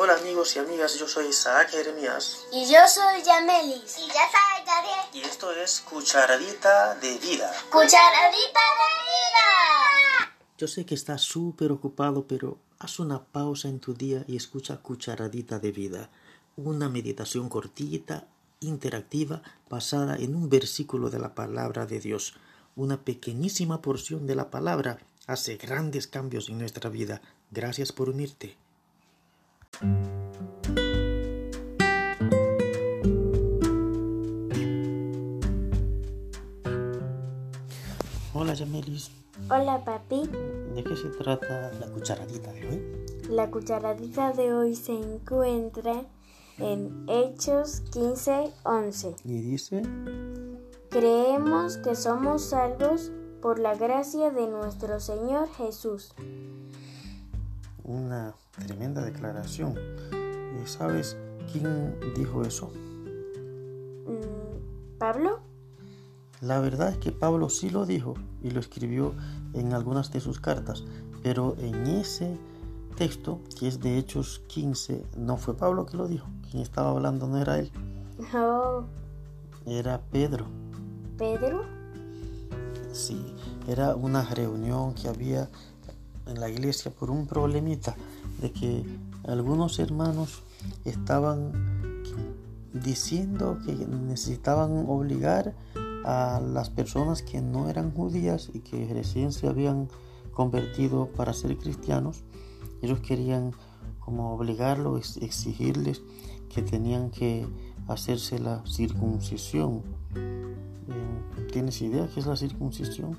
Hola 0.00 0.14
amigos 0.14 0.54
y 0.54 0.60
amigas, 0.60 0.96
yo 0.96 1.08
soy 1.08 1.26
Isaac 1.26 1.70
Jeremías 1.70 2.46
Y 2.52 2.70
yo 2.70 2.78
soy 2.86 3.20
Yamelis. 3.20 3.98
Y 3.98 4.06
yo 4.06 4.14
soy 4.14 4.64
Gabriel. 4.64 5.06
y 5.12 5.20
esto 5.22 5.50
es 5.50 5.80
Cucharadita 5.80 6.94
de 6.94 7.18
Vida. 7.18 7.52
Cucharadita 7.68 8.60
de 8.78 8.88
vida. 9.08 10.36
Yo 10.56 10.68
sé 10.68 10.86
que 10.86 10.94
estás 10.94 11.22
súper 11.22 11.72
ocupado, 11.72 12.28
pero 12.28 12.58
haz 12.78 13.00
una 13.00 13.24
pausa 13.24 13.66
en 13.66 13.80
tu 13.80 13.92
día 13.92 14.22
y 14.28 14.36
escucha 14.36 14.76
Cucharadita 14.76 15.58
de 15.58 15.72
Vida, 15.72 16.10
una 16.54 16.88
meditación 16.88 17.48
cortita, 17.48 18.28
interactiva, 18.60 19.42
basada 19.68 20.14
en 20.14 20.36
un 20.36 20.48
versículo 20.48 21.10
de 21.10 21.18
la 21.18 21.34
palabra 21.34 21.86
de 21.86 21.98
Dios. 21.98 22.34
Una 22.76 23.02
pequeñísima 23.02 23.82
porción 23.82 24.28
de 24.28 24.36
la 24.36 24.48
palabra 24.48 25.00
hace 25.26 25.56
grandes 25.56 26.06
cambios 26.06 26.48
en 26.50 26.58
nuestra 26.60 26.88
vida. 26.88 27.20
Gracias 27.50 27.90
por 27.90 28.10
unirte. 28.10 28.56
Hola 38.34 38.54
Yamelis, 38.54 39.10
Hola 39.50 39.84
papi. 39.84 40.28
¿de 40.74 40.84
qué 40.84 40.96
se 40.96 41.08
trata 41.08 41.72
la 41.80 41.86
cucharadita 41.88 42.52
de 42.52 42.68
hoy? 42.68 42.82
La 43.30 43.50
cucharadita 43.50 44.32
de 44.32 44.52
hoy 44.52 44.74
se 44.74 44.92
encuentra 44.94 46.04
en 46.58 47.04
Hechos 47.08 47.82
15:11. 47.92 49.16
Y 49.24 49.40
dice, 49.40 49.82
Creemos 50.90 51.76
que 51.78 51.94
somos 51.94 52.42
salvos 52.42 53.10
por 53.42 53.58
la 53.58 53.74
gracia 53.74 54.30
de 54.30 54.46
nuestro 54.48 55.00
Señor 55.00 55.48
Jesús. 55.56 56.14
una 57.84 58.34
tremenda 58.58 59.02
declaración. 59.04 59.74
¿Y 60.62 60.66
sabes 60.66 61.16
quién 61.52 61.94
dijo 62.16 62.42
eso? 62.42 62.70
Mm, 64.06 64.98
¿Pablo? 64.98 65.40
La 66.40 66.60
verdad 66.60 66.90
es 66.90 66.98
que 66.98 67.10
Pablo 67.12 67.48
sí 67.48 67.70
lo 67.70 67.84
dijo 67.86 68.14
y 68.42 68.50
lo 68.50 68.60
escribió 68.60 69.14
en 69.54 69.72
algunas 69.72 70.12
de 70.12 70.20
sus 70.20 70.40
cartas, 70.40 70.84
pero 71.22 71.56
en 71.58 71.86
ese 71.88 72.36
texto, 72.96 73.40
que 73.58 73.66
es 73.68 73.80
de 73.80 73.98
Hechos 73.98 74.42
15, 74.48 75.04
no 75.16 75.36
fue 75.36 75.56
Pablo 75.56 75.86
que 75.86 75.96
lo 75.96 76.06
dijo. 76.06 76.28
Quien 76.50 76.62
estaba 76.62 76.90
hablando 76.90 77.26
no 77.26 77.38
era 77.38 77.58
él, 77.58 77.70
Oh, 78.34 78.84
era 79.66 80.00
Pedro. 80.10 80.46
Pedro. 81.16 81.64
Sí, 82.92 83.34
era 83.68 83.94
una 83.94 84.22
reunión 84.22 84.94
que 84.94 85.08
había 85.08 85.48
en 86.26 86.40
la 86.40 86.48
iglesia 86.48 86.90
por 86.90 87.10
un 87.10 87.26
problemita 87.26 87.94
de 88.40 88.52
que 88.52 88.84
algunos 89.24 89.78
hermanos 89.78 90.42
estaban 90.84 91.52
diciendo 92.72 93.58
que 93.64 93.72
necesitaban 93.72 94.84
obligar 94.88 95.54
a 96.04 96.40
las 96.40 96.70
personas 96.70 97.22
que 97.22 97.40
no 97.40 97.68
eran 97.68 97.92
judías 97.92 98.50
y 98.52 98.60
que 98.60 98.88
recién 98.92 99.32
se 99.32 99.48
habían 99.48 99.88
convertido 100.32 101.08
para 101.08 101.32
ser 101.32 101.56
cristianos. 101.58 102.24
Ellos 102.80 103.00
querían 103.00 103.52
como 103.98 104.32
obligarlos, 104.32 105.16
exigirles 105.18 106.02
que 106.48 106.62
tenían 106.62 107.10
que 107.10 107.46
hacerse 107.88 108.38
la 108.38 108.64
circuncisión. 108.64 109.82
Eh, 110.14 111.46
¿Tienes 111.52 111.82
idea 111.82 112.08
qué 112.12 112.20
es 112.20 112.26
la 112.26 112.36
circuncisión? 112.36 113.18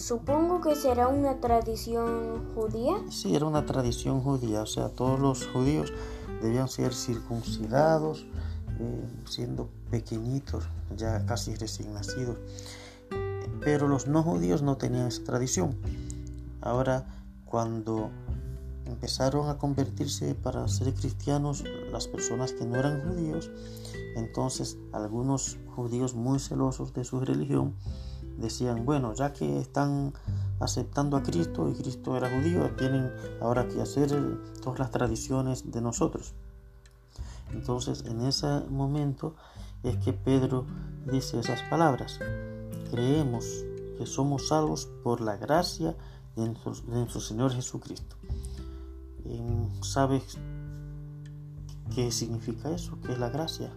Supongo 0.00 0.62
que 0.62 0.76
será 0.76 1.08
una 1.08 1.40
tradición 1.40 2.54
judía. 2.54 2.94
Sí, 3.10 3.36
era 3.36 3.44
una 3.44 3.66
tradición 3.66 4.22
judía, 4.22 4.62
o 4.62 4.66
sea, 4.66 4.88
todos 4.88 5.20
los 5.20 5.46
judíos 5.48 5.92
debían 6.40 6.68
ser 6.68 6.94
circuncidados, 6.94 8.24
eh, 8.78 9.04
siendo 9.26 9.68
pequeñitos, 9.90 10.64
ya 10.96 11.26
casi 11.26 11.54
recién 11.54 11.92
nacidos. 11.92 12.38
Pero 13.60 13.88
los 13.88 14.06
no 14.06 14.22
judíos 14.22 14.62
no 14.62 14.78
tenían 14.78 15.06
esa 15.06 15.22
tradición. 15.22 15.76
Ahora, 16.62 17.06
cuando 17.44 18.08
empezaron 18.86 19.50
a 19.50 19.58
convertirse 19.58 20.34
para 20.34 20.66
ser 20.68 20.94
cristianos 20.94 21.62
las 21.92 22.08
personas 22.08 22.54
que 22.54 22.64
no 22.64 22.76
eran 22.76 23.06
judíos, 23.06 23.50
entonces 24.16 24.78
algunos 24.92 25.58
judíos 25.76 26.14
muy 26.14 26.38
celosos 26.38 26.94
de 26.94 27.04
su 27.04 27.20
religión 27.20 27.74
decían, 28.40 28.84
bueno, 28.84 29.14
ya 29.14 29.32
que 29.32 29.58
están 29.58 30.12
aceptando 30.58 31.16
a 31.16 31.22
Cristo 31.22 31.68
y 31.68 31.74
Cristo 31.74 32.16
era 32.16 32.30
judío, 32.30 32.70
tienen 32.76 33.10
ahora 33.40 33.68
que 33.68 33.80
hacer 33.80 34.10
todas 34.62 34.78
las 34.78 34.90
tradiciones 34.90 35.70
de 35.70 35.80
nosotros. 35.80 36.34
Entonces 37.52 38.04
en 38.06 38.22
ese 38.22 38.60
momento 38.68 39.34
es 39.82 39.96
que 39.98 40.12
Pedro 40.12 40.66
dice 41.10 41.40
esas 41.40 41.62
palabras. 41.64 42.18
Creemos 42.90 43.64
que 43.98 44.06
somos 44.06 44.48
salvos 44.48 44.88
por 45.02 45.20
la 45.20 45.36
gracia 45.36 45.96
de 46.36 46.46
nuestro, 46.46 47.20
Señor 47.20 47.52
Jesucristo. 47.52 48.16
¿Sabes 49.82 50.38
qué 51.94 52.10
significa 52.10 52.70
eso? 52.70 52.98
¿Qué 53.04 53.12
es 53.12 53.18
la 53.18 53.30
gracia? 53.30 53.72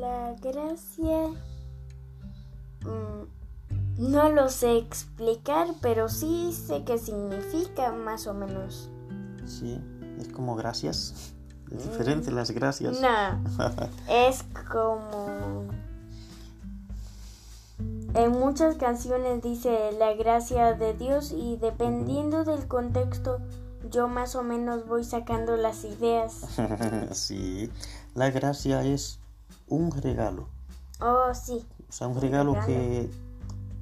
La 0.00 0.34
gracia... 0.40 1.32
mm, 4.08 4.12
No 4.12 4.28
lo 4.30 4.48
sé 4.48 4.76
explicar, 4.76 5.68
pero 5.80 6.08
sí 6.08 6.52
sé 6.52 6.84
qué 6.84 6.98
significa 6.98 7.92
más 7.92 8.26
o 8.26 8.34
menos. 8.34 8.90
Sí, 9.46 9.80
es 10.18 10.28
como 10.28 10.56
gracias. 10.56 11.34
Es 11.70 11.90
diferente 11.90 12.30
las 12.30 12.50
gracias. 12.50 13.00
No, 13.00 13.42
es 14.08 14.44
como... 14.70 15.64
En 18.14 18.30
muchas 18.30 18.76
canciones 18.76 19.42
dice 19.42 19.90
la 19.98 20.14
gracia 20.14 20.74
de 20.74 20.94
Dios 20.94 21.32
y 21.36 21.56
dependiendo 21.56 22.44
del 22.44 22.68
contexto 22.68 23.40
yo 23.90 24.08
más 24.08 24.36
o 24.36 24.42
menos 24.42 24.86
voy 24.86 25.04
sacando 25.04 25.56
las 25.56 25.84
ideas. 25.84 26.46
sí, 27.12 27.70
la 28.14 28.30
gracia 28.30 28.84
es 28.84 29.18
un 29.66 29.90
regalo. 29.90 30.48
Oh, 31.00 31.34
sí. 31.34 31.64
O 31.88 31.92
sea, 31.92 32.06
un 32.06 32.20
regalo 32.20 32.56
que 32.66 33.10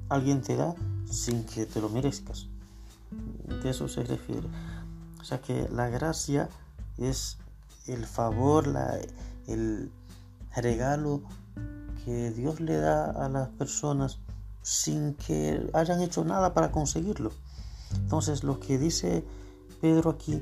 alguien 0.09 0.41
te 0.41 0.55
da 0.55 0.75
sin 1.05 1.43
que 1.45 1.65
te 1.65 1.81
lo 1.81 1.89
merezcas. 1.89 2.47
De 3.61 3.69
eso 3.69 3.87
se 3.87 4.03
refiere. 4.03 4.47
O 5.21 5.23
sea 5.23 5.41
que 5.41 5.69
la 5.69 5.89
gracia 5.89 6.49
es 6.97 7.37
el 7.87 8.05
favor, 8.05 8.67
la, 8.67 8.99
el 9.47 9.91
regalo 10.55 11.21
que 12.05 12.31
Dios 12.31 12.59
le 12.59 12.77
da 12.77 13.09
a 13.11 13.29
las 13.29 13.49
personas 13.49 14.19
sin 14.61 15.13
que 15.13 15.69
hayan 15.73 16.01
hecho 16.01 16.23
nada 16.23 16.53
para 16.53 16.71
conseguirlo. 16.71 17.31
Entonces 17.95 18.43
lo 18.43 18.59
que 18.59 18.77
dice 18.77 19.23
Pedro 19.81 20.09
aquí 20.09 20.41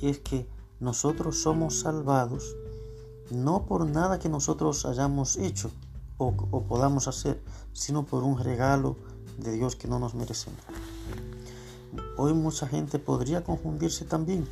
es 0.00 0.18
que 0.18 0.46
nosotros 0.78 1.42
somos 1.42 1.80
salvados 1.80 2.56
no 3.30 3.66
por 3.66 3.86
nada 3.86 4.18
que 4.18 4.28
nosotros 4.28 4.84
hayamos 4.86 5.36
hecho 5.36 5.70
o, 6.20 6.62
podamos 6.62 7.08
hacer, 7.08 7.42
sino 7.72 8.04
por 8.04 8.22
un 8.22 8.38
regalo 8.38 8.96
de 9.38 9.52
Dios 9.52 9.74
que 9.76 9.88
no 9.88 9.98
nos 9.98 10.14
merecemos. 10.14 10.60
Hoy 12.16 12.34
mucha 12.34 12.68
gente 12.68 12.98
podría 12.98 13.42
confundirse 13.42 14.04
también 14.04 14.46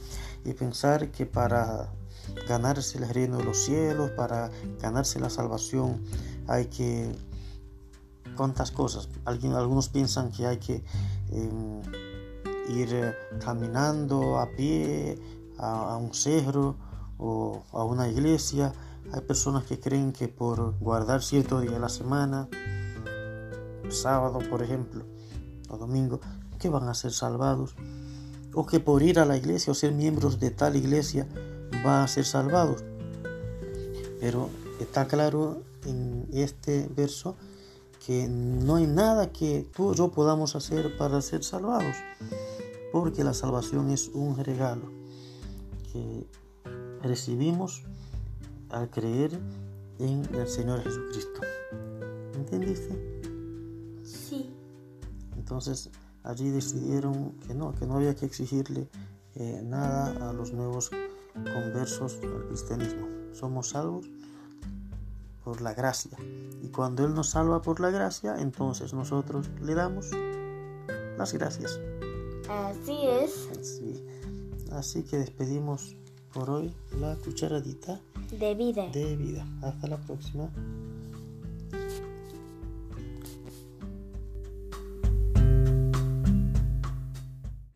y 0.44 0.54
pensar 0.54 1.10
que 1.10 1.26
para 1.26 1.92
ganarse 2.48 2.98
el 2.98 3.08
reino 3.08 3.36
de 3.38 3.44
los 3.44 3.58
cielos, 3.58 4.10
para 4.12 4.50
ganarse 4.80 5.20
la 5.20 5.30
salvación, 5.30 6.02
hay 6.46 6.66
que 6.66 7.14
cuántas 8.36 8.70
cosas. 8.70 9.08
Algunos 9.24 9.88
piensan 9.88 10.32
que 10.32 10.46
hay 10.46 10.56
que 10.56 10.82
eh, 11.30 11.82
ir 12.70 12.88
eh, 12.92 13.14
caminando 13.44 14.38
a 14.38 14.48
pie 14.50 15.18
a, 15.58 15.94
a 15.94 15.96
un 15.96 16.14
cerro 16.14 16.76
o 17.18 17.62
a 17.72 17.84
una 17.84 18.08
iglesia. 18.08 18.72
Hay 19.12 19.22
personas 19.22 19.64
que 19.64 19.80
creen 19.80 20.12
que 20.12 20.28
por 20.28 20.78
guardar 20.78 21.22
cierto 21.22 21.60
día 21.60 21.70
de 21.70 21.78
la 21.78 21.88
semana, 21.88 22.48
sábado 23.88 24.40
por 24.50 24.62
ejemplo, 24.62 25.04
o 25.70 25.78
domingo, 25.78 26.20
que 26.58 26.68
van 26.68 26.88
a 26.88 26.94
ser 26.94 27.12
salvados. 27.12 27.74
O 28.52 28.66
que 28.66 28.80
por 28.80 29.02
ir 29.02 29.18
a 29.18 29.24
la 29.24 29.36
iglesia 29.36 29.70
o 29.70 29.74
ser 29.74 29.92
miembros 29.92 30.40
de 30.40 30.50
tal 30.50 30.76
iglesia 30.76 31.26
van 31.84 32.02
a 32.02 32.08
ser 32.08 32.24
salvados. 32.24 32.84
Pero 34.20 34.50
está 34.80 35.06
claro 35.06 35.62
en 35.86 36.28
este 36.32 36.88
verso 36.94 37.36
que 38.04 38.28
no 38.28 38.76
hay 38.76 38.86
nada 38.86 39.32
que 39.32 39.66
tú 39.74 39.90
o 39.90 39.94
yo 39.94 40.10
podamos 40.10 40.54
hacer 40.54 40.96
para 40.98 41.22
ser 41.22 41.44
salvados. 41.44 41.96
Porque 42.92 43.24
la 43.24 43.34
salvación 43.34 43.90
es 43.90 44.08
un 44.08 44.36
regalo 44.36 44.90
que 45.92 46.26
recibimos 47.02 47.84
al 48.70 48.90
creer 48.90 49.38
en 49.98 50.24
el 50.34 50.48
Señor 50.48 50.82
Jesucristo. 50.82 51.40
¿Entendiste? 52.34 53.20
Sí. 54.04 54.50
Entonces 55.36 55.90
allí 56.22 56.50
decidieron 56.50 57.32
que 57.46 57.54
no, 57.54 57.74
que 57.74 57.86
no 57.86 57.94
había 57.94 58.14
que 58.14 58.26
exigirle 58.26 58.88
eh, 59.34 59.62
nada 59.64 60.30
a 60.30 60.32
los 60.32 60.52
nuevos 60.52 60.90
conversos 61.34 62.18
al 62.22 62.46
cristianismo. 62.46 63.06
Somos 63.32 63.70
salvos 63.70 64.06
por 65.44 65.60
la 65.60 65.74
gracia. 65.74 66.18
Y 66.62 66.68
cuando 66.68 67.04
Él 67.04 67.14
nos 67.14 67.30
salva 67.30 67.62
por 67.62 67.80
la 67.80 67.90
gracia, 67.90 68.36
entonces 68.38 68.92
nosotros 68.92 69.48
le 69.62 69.74
damos 69.74 70.10
las 71.16 71.32
gracias. 71.32 71.80
Así 72.48 72.98
es. 73.06 73.48
Así, 73.58 74.06
así 74.72 75.02
que 75.04 75.18
despedimos 75.18 75.96
por 76.32 76.50
hoy 76.50 76.74
la 77.00 77.16
cucharadita 77.16 78.00
De 78.30 78.54
vida. 78.54 78.88
de 78.92 79.16
vida. 79.16 79.46
Hasta 79.62 79.88
la 79.88 79.96
próxima. 79.96 80.50